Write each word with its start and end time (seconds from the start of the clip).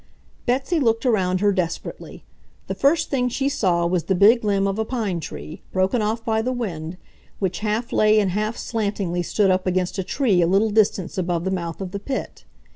Betsy 0.47 0.79
looked 0.79 1.05
around 1.05 1.41
her 1.41 1.51
desperately. 1.51 2.23
The 2.65 2.73
first 2.73 3.11
thing 3.11 3.29
she 3.29 3.47
saw 3.47 3.85
was 3.85 4.05
the 4.05 4.15
big 4.15 4.43
limb 4.43 4.65
of 4.65 4.79
a 4.79 4.83
pine 4.83 5.19
tree, 5.19 5.61
broken 5.71 6.01
off 6.01 6.25
by 6.25 6.41
the 6.41 6.51
wind, 6.51 6.97
which 7.37 7.59
half 7.59 7.93
lay 7.93 8.19
and 8.19 8.31
half 8.31 8.57
slantingly 8.57 9.21
stood 9.21 9.51
up 9.51 9.67
against 9.67 9.99
a 9.99 10.03
tree 10.03 10.41
a 10.41 10.47
little 10.47 10.71
distance 10.71 11.19
above 11.19 11.43
the 11.43 11.51
mouth 11.51 11.81
of 11.81 11.91
the 11.91 11.99
pit. 11.99 12.45